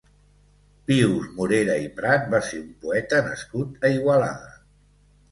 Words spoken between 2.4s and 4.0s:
ser un poeta nascut a